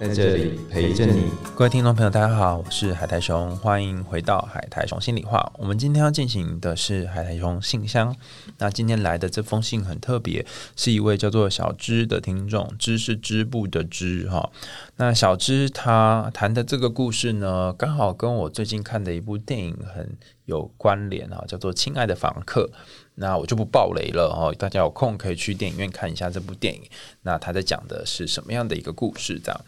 [0.00, 1.30] 在这里陪着你。
[1.54, 5.52] 各位听众朋友，大家好，我是海苔熊，欢迎回到海苔熊心里话。
[5.56, 8.14] 我们今天要进行的是海苔熊信箱。
[8.58, 14.50] 那今天来的这封信很特别，是一位叫做小芝的听众，芝是织布的织哈。
[14.96, 22.68] 那小芝他谈的这个故事呢，刚好跟我最近看的一部电影很有关联啊，叫做《亲爱的房客》。
[23.16, 26.82] 那我就不爆雷了哦，大家有空可以去电影院看一下这部电影。
[27.22, 29.38] 那他在讲的是什么样的一个故事？
[29.38, 29.60] 这样。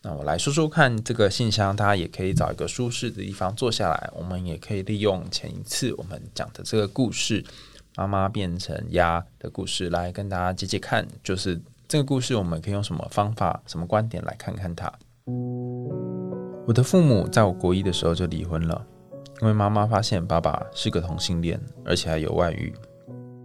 [0.00, 4.10] 那我来说说看这个信箱，大家也可以找一个舒适的地方坐下来。
[4.14, 7.44] 我们也可以利用前一次我们讲的这个故事
[7.96, 14.92] “妈妈变成鸭”的故事来跟大家解解看，就是这个故事我们可以用什么方法、什么观点来看看它。
[16.64, 18.86] 我的父母在我国一的时候就离婚了，
[19.40, 22.72] 因为妈妈发现爸爸是个同性恋，而且还有外遇。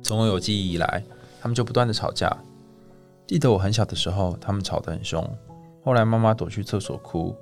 [0.03, 1.03] 从我有记忆以来，
[1.41, 2.31] 他们就不断的吵架。
[3.25, 5.27] 记得我很小的时候，他们吵得很凶。
[5.83, 7.35] 后来妈妈躲去厕所哭，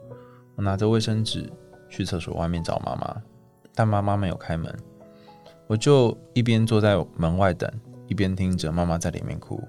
[0.56, 1.48] 我拿着卫生纸
[1.90, 3.22] 去厕所外面找妈妈，
[3.76, 4.76] 但妈妈没有开门，
[5.68, 7.72] 我就一边坐在门外等，
[8.08, 9.62] 一边听着妈妈在里面哭。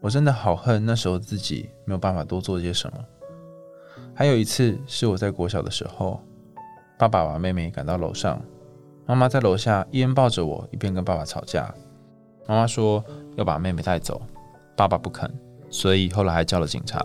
[0.00, 2.98] 我真的好恨那时候自己没有办法多做些什么。
[4.14, 6.20] 还有一次是我在国小的时候，
[6.98, 8.38] 爸爸把妹妹赶到楼上，
[9.06, 11.74] 妈妈在楼下一边抱着我，一边跟爸爸吵架。
[12.46, 13.02] 妈妈说
[13.36, 14.20] 要把妹妹带走，
[14.76, 15.32] 爸爸不肯，
[15.70, 17.02] 所以后来还叫了警察。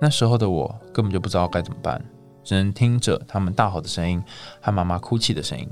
[0.00, 2.04] 那时候的我根本就不知道该怎么办，
[2.42, 4.22] 只能听着他们大吼的声音
[4.60, 5.68] 和妈妈哭泣的声音。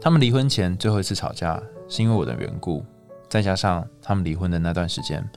[0.00, 2.84] 他们离婚前最后一次吵架是因为我的缘故，
[3.28, 5.28] 再加上他们离婚的那段时间，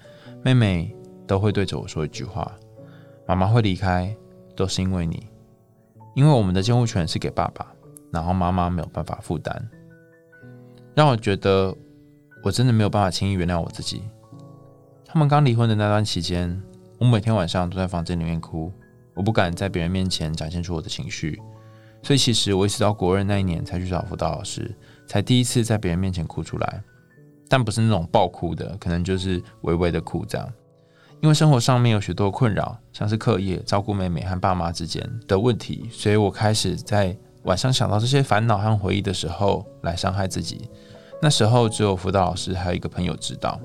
[0.44, 2.52] 妹妹都会对着我说一句话
[3.26, 4.16] ：“妈妈会离开，
[4.56, 5.26] 都是因为你，
[6.14, 7.66] 因为我们的监护权是给爸爸，
[8.12, 9.70] 然后妈妈没有办法负担。”
[10.94, 11.74] 让我觉得
[12.44, 14.04] 我真的没有办法轻易原谅我自己。
[15.06, 16.62] 他们刚离婚的那段期间。
[17.00, 18.72] 我每天晚上都在房间里面哭，
[19.14, 21.40] 我不敢在别人面前展现出我的情绪，
[22.02, 24.76] 所以其实我一直到国二那一年才去找辅导老师，
[25.06, 26.82] 才第一次在别人面前哭出来，
[27.48, 30.52] 但不是那种爆哭的，可能就是微微的哭这样。
[31.22, 40.70] 因为生活上面有许多困扰，像是课业、照顾妹妹和爸妈之间的问题，所以我开始在晚上想到这些烦恼和回忆的时候来伤害自己。
[41.22, 43.60] 那时候只有辅导老师还有一个朋友知道。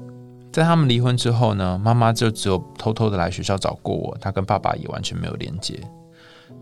[0.52, 5.80] 在他们离婚之后呢，妈妈就只有偷偷的来学校找过我，她跟爸爸也完全没有连接。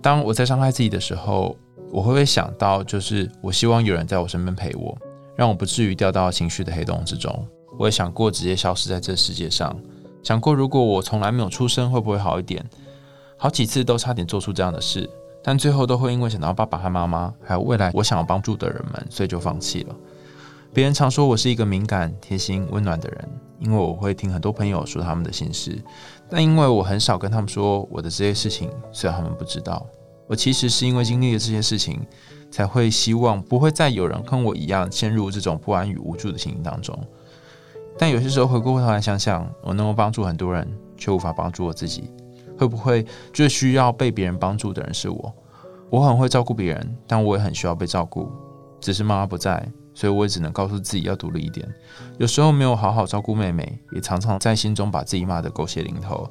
[0.01, 1.57] 当我在伤害自己的时候，
[1.91, 4.97] 我会不会想到，就是我希望有人在我身边陪我，
[5.35, 7.47] 让我不至于掉到情绪的黑洞之中。
[7.79, 9.77] 我也想过直接消失在这世界上，
[10.23, 12.65] 想过如果我从来没有出生会不会好一点？
[13.37, 15.09] 好几次都差点做出这样的事，
[15.43, 19.97] 但最后都会因为想到爸爸和妈妈，还有未来我想要帮助的人们，所以就放弃了。
[20.73, 25.83] 别人常说我是一个敏感、贴心、温暖的人，因为我会听很多朋友说他们的心事。
[26.29, 29.85] 但因为我很少跟他们说我的这些事情，所以他们不知道。
[30.29, 32.01] 我其实是因为经历了这些事情，
[32.53, 36.97] 才会希望不会再有人跟我一样陷入这种不安与无助的情形当中。
[37.99, 40.67] 但有些时候回过头来想想，我能够帮助很多人，
[40.97, 42.09] 却无法帮助我自己，
[42.57, 45.35] 会不会最需要被别人帮助的人是我？
[45.91, 48.31] 我很会照顾别人，但我也很需要被照顾，
[48.81, 49.69] 只是妈妈不在。
[50.01, 51.69] 所以我也只能告诉自己要独立一点。
[52.17, 56.27] 有时候没有好好照顾妹妹，也常常在心中把自己骂得狗血淋头。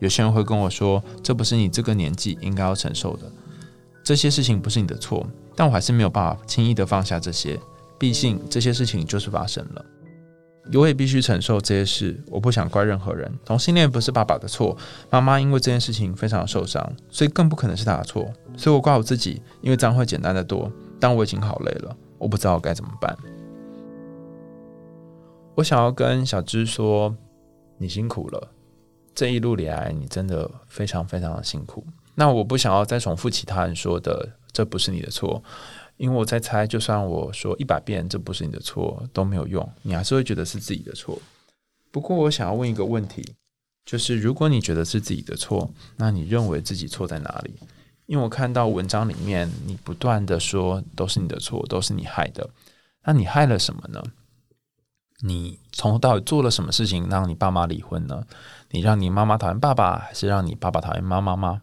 [0.00, 3.30] 有些人会跟我说：“这不是你这个年纪应该要承受的，
[4.02, 5.24] 这些事情不是你的错。”
[5.54, 7.56] 但我还是没有办法轻易的放下这些，
[7.96, 9.84] 毕竟这些事情就是发生了，
[10.74, 12.20] 我也必须承受这些事。
[12.26, 13.32] 我不想怪任何人。
[13.44, 14.76] 同性恋不是爸爸的错，
[15.10, 18.28] 妈妈因为这件事情非常受伤，所以更不可能是他的错。
[18.56, 20.68] 所以我怪我自己，因为这样会简单的多。
[20.98, 21.96] 但我已经好累了。
[22.22, 23.18] 我不知道该怎么办。
[25.56, 27.14] 我想要跟小芝说
[27.76, 28.48] ：“你辛苦了，
[29.12, 31.84] 这一路以来你真的非常非常的辛苦。”
[32.14, 35.42] 那我不想要再重复其他人说的“这不是你的错”，
[35.98, 41.18] 因为我在猜，就算我说一百遍“这不是你的错”都没有用，你还是会觉得是自己的错。
[41.90, 43.34] 不过，我想要问一个问题，
[43.84, 47.54] 就是如果你觉得是自己的错，那你认为自己错在哪里？
[48.06, 52.50] 因为我看到文章里面，你不断的说都是你的错，都是你害的。
[53.04, 54.02] 那你害了什么呢？
[55.22, 58.24] 你从头到尾做了什么事情让你爸妈离婚呢？
[58.70, 61.62] 你让你妈妈讨厌爸爸，还是让你爸爸讨厌妈妈吗？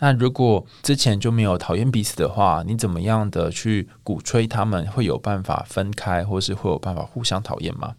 [0.00, 7.96] 那如果之前就没有讨厌彼此的话，你怎么样的去鼓吹他们会有办法分开，或是会有办法互相讨厌吗？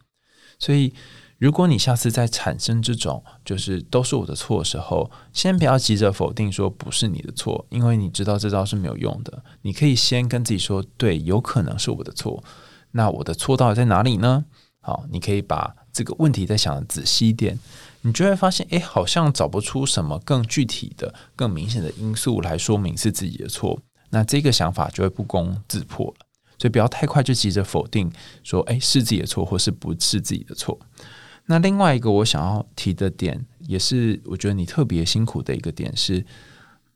[0.59, 0.93] 所以。
[1.41, 9.43] 如果你下次再产生这种就是都是我的错的时候，先不要急着否定说不是你的错，因为你知道这招是没有用的。
[9.63, 12.43] 你可以先跟自己说，对，有可能是我的错。
[12.91, 14.45] 那我的错到底在哪里呢？
[14.81, 17.57] 好，你可以把这个问题再想的仔细一点，
[18.01, 23.79] 你就会发现，诶，好像找不出什么更具体的、更明显的因素来说明是自己的错。
[24.11, 26.27] 那这个想法就会不攻自破了。
[26.59, 28.11] 所以不要太快就急着否定
[28.43, 30.77] 说，诶，是自己的错，或是不是自己的错。
[31.45, 36.25] 那另外一个我想要提的点，也是我觉得你特别辛苦的一个点是，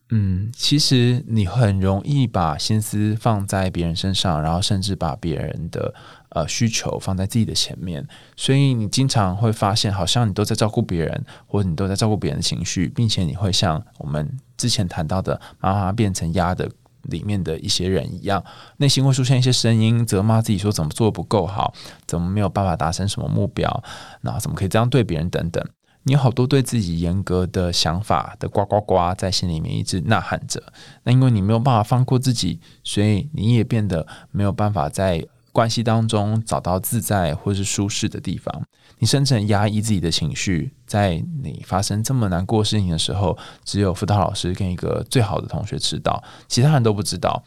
[0.09, 5.93] 嗯，其实你很容易把心思放在别人身上，然后甚至把别人的
[6.29, 16.71] 呃需求放在自己的前面，所以你经常会发现，好像你都在照顾别人，或者你都在照顾别人的情绪，并且你会像我们之前谈到的妈妈变成鸭的。
[17.09, 18.43] 里面的一些人一样，
[18.77, 21.73] 内心会出现一些声音，责骂自己说怎么做不够好，
[22.05, 23.83] 怎么没有办法达成什么目标，
[24.21, 25.63] 那怎么可以这样对别人等等。
[26.07, 30.61] 你有好多对自己严格的想法的呱呱呱在心里面一直呐喊着。
[31.03, 35.25] 那因为你没有办法放过自己，所以你也变得没有办法在
[35.55, 38.53] 关系当中找到自在或是舒适的地方。
[38.99, 47.41] 你深层压抑自己的情绪，在你发生这么难过事情的时候，只有辅导老师跟一个最好的同学知道，其他人都不知道。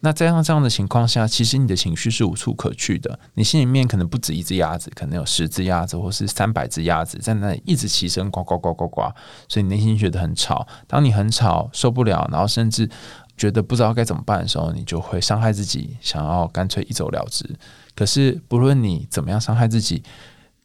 [0.00, 3.18] 那在像这样的情况下，其实你的情绪是无处可去的。
[3.36, 9.00] 你心里面可能不止一只鸭子，可能有十只鸭子，或是三百只鸭子在那里一直齐声呱呱呱呱呱，
[9.48, 10.66] 所以你内心觉得很吵。
[10.86, 12.86] 当你很吵受不了，然后甚至
[13.36, 17.48] 觉得不知道该怎么办的时候，你就会伤害自己，想要干脆一走了之。
[17.94, 20.02] 可是不论你怎么样伤害自己。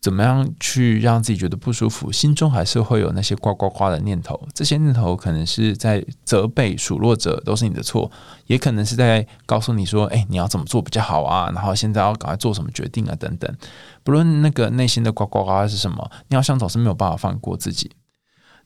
[0.02, 2.10] 怎么样去让自己觉得不舒服？
[2.10, 4.48] 心中还是会有那些呱呱呱的念头。
[4.54, 8.10] 这些念头可能是在责备、数落者都是你的错，
[8.48, 13.16] 也可能是在告诉你说：“哎，你要怎么做比较好啊？”然后现在要赶快做什么决定啊？
[13.20, 13.54] 等等。
[14.02, 17.92] 不论那个内心的呱呱呱是什么，你好像总是没有办法放过自己。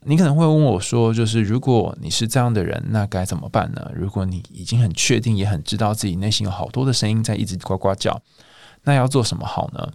[0.06, 3.90] 你可能会问我说：“就是如果你是这样的人，那该怎么办呢？
[3.94, 8.20] 如果你已经很确定，也很知道自己内心有好多的声音在一直呱呱叫，
[8.82, 9.92] 那要做什么好呢？”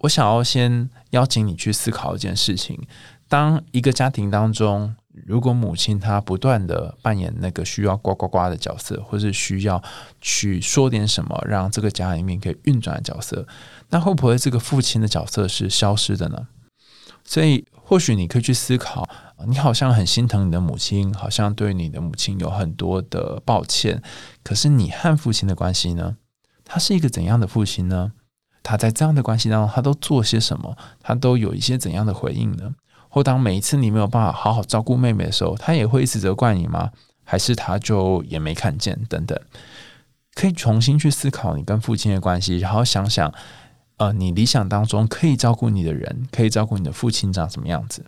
[0.00, 2.78] 我想要先邀请你去思考一件事情：
[3.28, 4.94] 当一个家庭当中，
[5.26, 9.82] 如果母亲她不断的扮演那个需要呱呱呱的角色，或是需要
[10.20, 13.46] 去说点什么让这个家里面可以运转的角色，
[13.88, 16.46] 那会不会这个父亲的角色是消失的呢？
[17.24, 19.08] 所以，或许你可以去思考：
[19.46, 24.02] 你好像很心疼你的母亲，好像对你的母亲有很多的抱歉，
[24.42, 26.16] 可是你和父亲的关系呢？
[26.64, 28.12] 他是一个怎样的父亲呢？
[28.62, 30.76] 他在这样的关系当中，他都做些什么？
[31.00, 32.74] 他都有一些怎样的回应呢？
[33.08, 36.90] 或当每一次你没有办法好好照顾妹妹的时候，他也会一直责怪你吗？
[37.22, 38.98] 还是他就也没看见？
[39.08, 39.38] 等等，
[40.34, 43.32] 可以重新去思考你跟父亲的关系，然后想想，
[43.98, 48.04] 呃，你理想当中可以照顾你的人，可以照顾你的父亲长什么样子？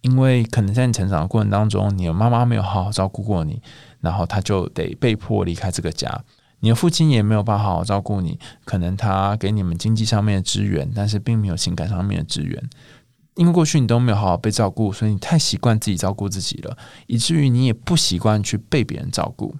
[0.00, 3.60] 因为可能在你成长的过程当中，你的妈妈没有好好照顾过你，
[4.00, 6.24] 然后他就得被迫离开这个家。
[6.60, 12.70] 你的父亲也没有办法好好照顾你，可能他给你们经济上面的支援，但是并没有情感上面的支援。
[13.36, 19.54] 因为过去你都没有好好被照顾，所以你太习惯自己照顾自己了，以至于你也不习惯去被别人照顾。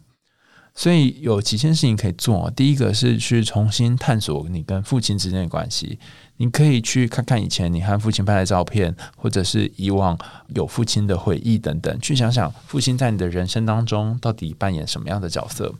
[0.78, 2.48] 所以有几件事情可以做。
[2.52, 5.98] 第一个是去重新探索你跟父亲之间的关系，
[6.36, 10.16] 你可以去看看以前你和父亲拍的照片，或者是以往
[10.54, 15.74] 有父亲的回忆等等，去想想父亲在你的人生当中到底扮演什么样的角色。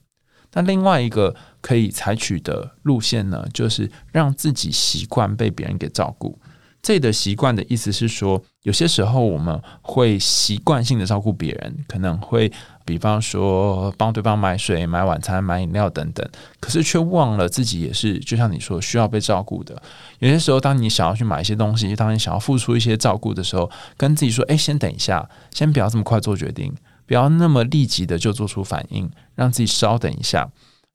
[0.55, 6.37] 那另外一个可以采取的路线呢，就是让自己习惯被别人给照顾。
[6.81, 12.51] 这的习惯的意思是说，有些时候我们会习惯性的照顾别人，可能会
[12.85, 16.27] 比方说帮对方买水、买晚餐、买饮料等等，
[16.61, 19.81] 可是却忘了自己也是，就像你说需要被照顾的。
[20.21, 26.73] 有些时候，当你想要去买一些东西，当你想要付出一些照顾的时候，跟自己说：“哎，先等一下，先不要这么快做决定。”
[27.09, 30.47] 不要那么立即的就做出反应，让自己稍等一下。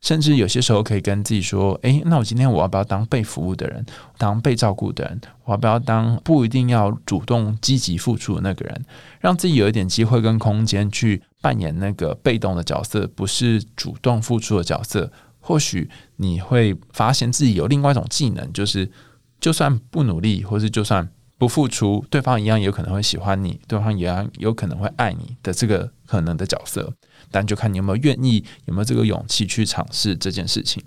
[0.04, 3.84] 甚至有些时候可以跟自己说：“诶，那我今天我要不要当被服务的人，
[4.18, 5.20] 当被照顾的人？
[5.46, 8.86] 我要不要当不一定要主动积极付出的那个人？
[9.22, 15.10] 让自己有一点机会跟空间去扮演那个被动的角色，不是主动付出的角色。
[15.40, 18.92] 或许你会发现自己有另外一种技能，就是
[19.40, 21.10] 就算不努力，或是就算……
[21.40, 26.94] 不付出，对方一样有可能会喜欢你，对方一样有可能会爱你的这个可能的角色，
[27.32, 30.84] 但就看你有没有愿意，有没有这个勇气去尝试这件事情。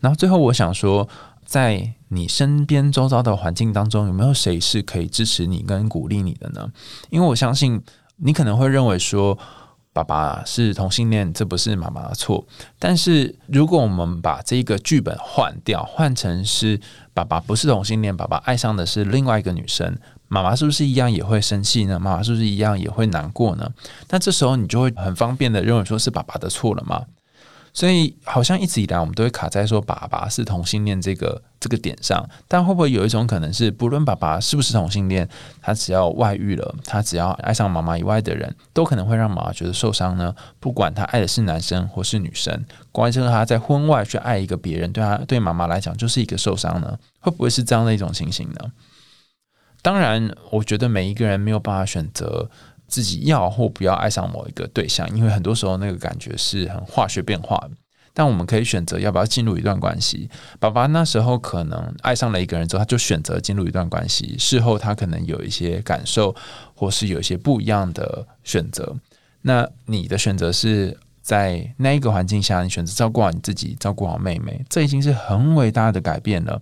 [0.00, 1.08] 然后最后，我想说，
[1.44, 6.70] 在你身边周遭的环境当中，有没有谁是可以支持你跟鼓励你的呢？
[7.10, 7.82] 因为我相信
[8.18, 9.36] 你可能会认为说，
[9.92, 12.46] 爸爸是同性恋，这不是妈妈的错。
[12.78, 16.80] 但是如果我们把这个剧本换掉，换成是
[17.12, 19.98] 爸爸不是同性恋，爸爸爱上的是另外一个女生，
[20.32, 22.00] 妈妈是不是一样也会生气呢？
[22.00, 23.70] 妈妈是不是一样也会难过呢？
[24.08, 27.04] 那这时候你就会很方便的认为说是爸爸的错了吗？
[27.74, 35.28] 所以好像一直以来我们都会卡在说爸爸是同性恋这个这个点上，但会不会有一种可能是，不论爸爸是不是同性恋，
[35.60, 40.34] 他只要外遇了，他只要爱上妈妈以外的人，都可能会让妈妈觉得受伤呢？
[40.58, 46.98] 不管他爱的是男生或是女生，关键是他在婚外去爱一个别人，对他对妈妈来讲就是一个受伤呢？
[47.20, 48.72] 会不会是这样的一种情形呢？
[49.82, 52.48] 当然，我觉得每一个人没有办法选择。
[52.88, 57.70] 自己要或不要爱上某一个对象，因为很多时候那个感觉是很化学变化的。
[58.12, 60.28] 但我们可以选择要不要进入一段关系。
[60.60, 64.36] 爸爸那时候可能爱上了一个人之后，他就选择进入一段关系。
[64.38, 66.36] 事后他可能有一些感受，
[66.74, 68.94] 或是有一些不一样的选择。
[69.40, 76.60] 那你的选择是在那一个环境下，你选择照顾好你自己，照顾好妹妹，这已经是很伟大的改变了。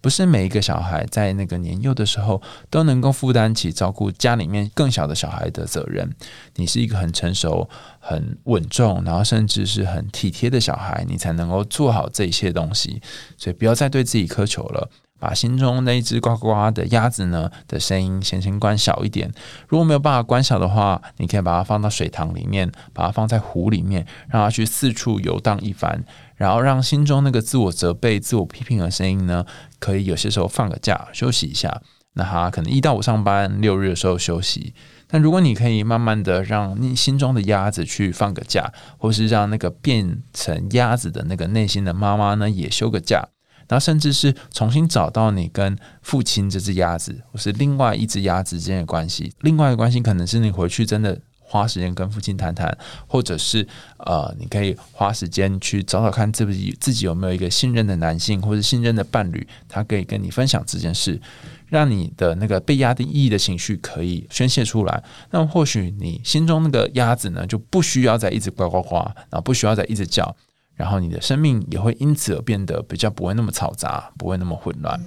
[0.00, 2.40] 不是每一个小孩在那个年幼的时候
[2.70, 6.10] 都能够负担起照顾家里面更小的小孩的责任。
[6.56, 13.00] 你是一个很成熟、很稳重，然后甚至是很体贴的小孩，你才能够做好这一些东西。
[13.36, 14.90] 所以不要再对自己苛求了，
[15.20, 19.30] 把心中那一只呱呱的鸭子呢的声音先先关小一点。
[19.68, 26.04] 如果没有办法关小的话，你可以把它放到水塘里面，把它放在湖里面，让它去四处游荡一番。
[26.34, 29.44] 然后让心中那个自我责备、自我批评的声音呢，
[29.78, 31.82] 可以有些时候放个假休息一下。
[32.14, 34.74] 那他可能一到五上班，六日的时候休息。
[35.06, 43.28] 但如果你可以慢慢的让你心中的鸭子去放个假，或是让那个变成鸭子的那个内心的妈妈呢也休个假，
[43.70, 49.32] 然后甚至是重新找到你跟父亲这只鸭子，或是另外一只鸭子之间的关系。
[49.40, 51.18] 另外一个关系可能是你回去真的。
[51.52, 61.20] 花时间跟父亲谈谈，或者是呃，你可以花时间去找找看自己自己有没有一个信任的男性或者信任的伴侣，他可以跟你分享这件事，
[61.66, 65.02] 让你的那个被压低抑的情绪可以宣泄出来。
[65.32, 70.32] 那么或许你心中那个鸭子呢，就不需要再一直呱呱呱，然后不需要再一直叫，
[70.80, 74.98] 然后你的生命也会因此而变得比较不会那么嘈杂，不会那么混乱。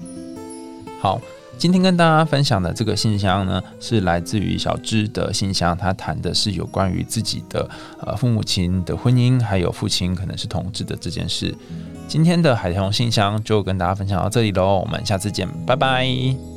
[1.01, 1.19] 好。
[1.55, 7.69] 今天跟大家分享的这个信箱呢，是来自于小芝的信箱，他谈的是有关于自己的
[8.01, 11.55] 呃父母亲的婚姻，还有父亲可能是同志的这件事。
[12.07, 16.52] 今天的海豚信箱就跟大家分享到这里喽，我们下次见，拜拜。